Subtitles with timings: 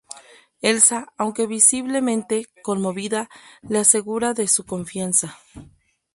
[0.63, 3.29] Elsa, aunque visiblemente conmovida,
[3.61, 5.37] le asegura de su confianza.